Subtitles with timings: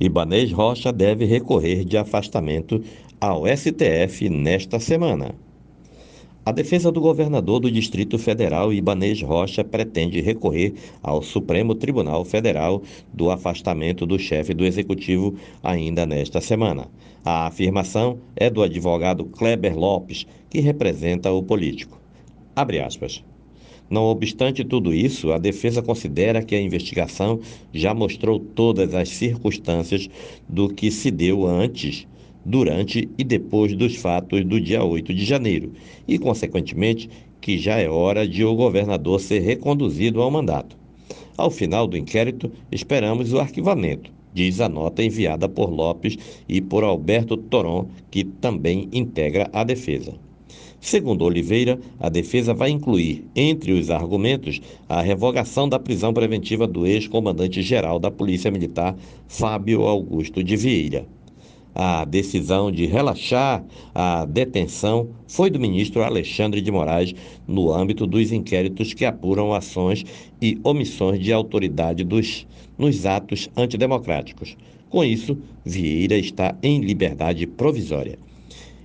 [0.00, 2.80] Ibanês Rocha deve recorrer de afastamento
[3.20, 5.34] ao STF nesta semana.
[6.46, 10.72] A defesa do governador do Distrito Federal, Ibanês Rocha, pretende recorrer
[11.02, 12.80] ao Supremo Tribunal Federal
[13.12, 16.86] do afastamento do chefe do Executivo ainda nesta semana.
[17.24, 22.00] A afirmação é do advogado Kleber Lopes, que representa o político.
[22.54, 23.22] Abre aspas.
[23.90, 27.40] Não obstante tudo isso, a defesa considera que a investigação
[27.72, 30.10] já mostrou todas as circunstâncias
[30.46, 32.06] do que se deu antes,
[32.44, 35.72] durante e depois dos fatos do dia 8 de janeiro
[36.06, 37.08] e, consequentemente,
[37.40, 40.76] que já é hora de o governador ser reconduzido ao mandato.
[41.36, 46.16] Ao final do inquérito, esperamos o arquivamento, diz a nota enviada por Lopes
[46.48, 50.14] e por Alberto Toron, que também integra a defesa.
[50.80, 56.86] Segundo Oliveira, a defesa vai incluir, entre os argumentos, a revogação da prisão preventiva do
[56.86, 58.96] ex-comandante-geral da Polícia Militar,
[59.26, 61.04] Fábio Augusto de Vieira.
[61.74, 67.14] A decisão de relaxar a detenção foi do ministro Alexandre de Moraes
[67.46, 70.04] no âmbito dos inquéritos que apuram ações
[70.40, 74.56] e omissões de autoridade dos, nos atos antidemocráticos.
[74.88, 78.18] Com isso, Vieira está em liberdade provisória.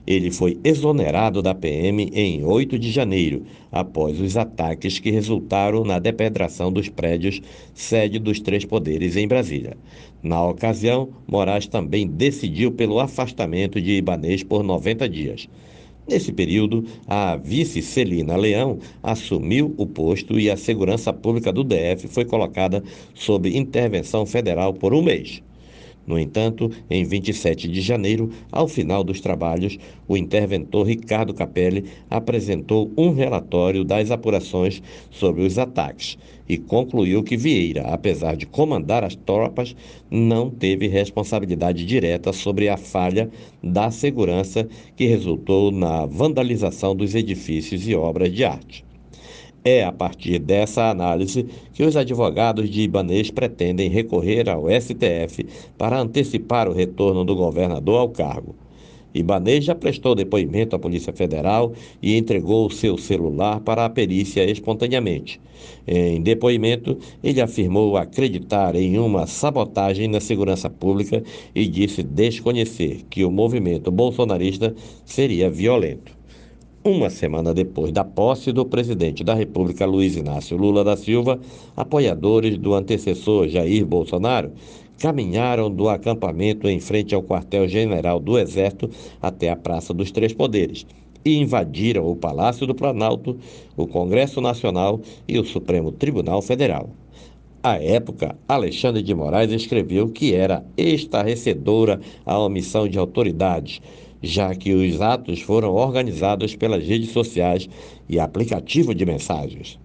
[0.06, 5.98] Ele foi exonerado da PM em 8 de janeiro, após os ataques que resultaram na
[5.98, 7.42] depedração dos prédios
[7.74, 9.78] sede dos três poderes em Brasília.
[10.22, 15.48] Na ocasião, Moraes também decidiu pelo afastamento de Ibanês por 90 dias.
[16.08, 22.10] Nesse período, a vice Celina Leão assumiu o posto e a segurança pública do DF
[22.10, 25.42] foi colocada sob intervenção federal por um mês.
[26.06, 32.92] No entanto, em 27 de janeiro, ao final dos trabalhos, o interventor Ricardo Capelli apresentou
[32.98, 39.16] um relatório das apurações sobre os ataques e concluiu que Vieira, apesar de comandar as
[39.16, 39.76] tropas,
[40.12, 43.30] não teve responsabilidade direta sobre a falha
[43.64, 48.86] da segurança que resultou na vandalização dos edifícios e obras de arte.
[49.66, 55.46] É a partir dessa análise que os advogados de Ibanês pretendem recorrer ao STF
[55.78, 58.56] para antecipar o retorno do governador ao cargo.
[59.14, 61.72] Ibanês já prestou depoimento à Polícia Federal
[62.02, 65.40] e entregou seu celular para a perícia espontaneamente.
[65.88, 71.24] Em depoimento, ele afirmou acreditar em uma sabotagem na segurança pública
[71.56, 74.76] e disse desconhecer que o movimento bolsonarista
[75.06, 76.23] seria violento.
[76.86, 81.40] Uma semana depois da posse do presidente da República, Luiz Inácio Lula da Silva,
[81.78, 84.52] apoiadores do antecessor Jair Bolsonaro
[85.00, 88.90] caminharam do acampamento em frente ao quartel-general do Exército
[89.22, 90.86] até a Praça dos Três Poderes
[91.24, 93.38] e invadiram o Palácio do Planalto,
[93.78, 96.90] o Congresso Nacional e o Supremo Tribunal Federal.
[97.64, 103.80] À época, Alexandre de Moraes escreveu que era estarrecedora a omissão de autoridades
[104.24, 107.68] já que os atos foram organizados pelas redes sociais
[108.08, 109.78] e aplicativo de mensagens.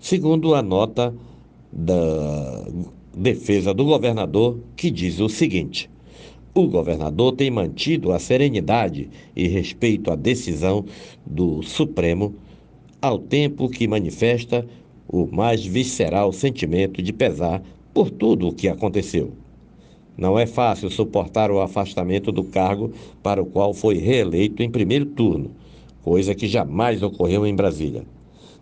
[0.00, 1.14] Segundo a nota
[1.72, 2.66] da
[3.16, 5.88] defesa do governador, que diz o seguinte:
[6.52, 10.84] o governador tem mantido a serenidade e respeito à decisão
[11.24, 12.34] do Supremo,
[13.00, 14.66] ao tempo que manifesta
[15.06, 17.62] o mais visceral sentimento de pesar
[17.94, 19.32] por tudo o que aconteceu.
[20.16, 25.06] Não é fácil suportar o afastamento do cargo para o qual foi reeleito em primeiro
[25.06, 25.50] turno,
[26.02, 28.04] coisa que jamais ocorreu em Brasília.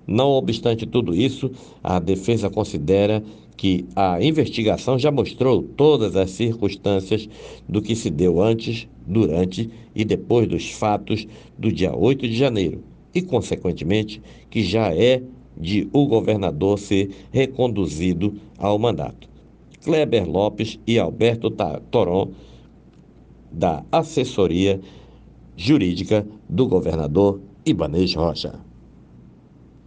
[0.06, 1.50] Não obstante tudo isso,
[1.82, 3.22] a defesa considera
[3.56, 7.28] que a investigação já mostrou todas as circunstâncias
[7.68, 11.26] do que se deu antes, durante e depois dos fatos
[11.58, 12.82] do dia 8 de janeiro
[13.14, 15.22] e, consequentemente, que já é
[15.56, 19.28] de o governador ser reconduzido ao mandato.
[19.88, 21.50] Kleber Lopes e Alberto
[21.90, 22.32] Toron,
[23.50, 24.78] da assessoria
[25.56, 28.67] jurídica do governador Ibanez Rocha.